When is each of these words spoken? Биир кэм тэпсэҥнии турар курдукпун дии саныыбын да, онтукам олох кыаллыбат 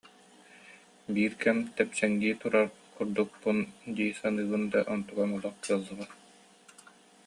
Биир 1.13 1.33
кэм 1.41 1.57
тэпсэҥнии 1.75 2.39
турар 2.41 2.67
курдукпун 2.95 3.57
дии 3.95 4.11
саныыбын 4.19 4.63
да, 4.73 4.79
онтукам 4.93 5.29
олох 5.35 5.55
кыаллыбат 5.63 6.11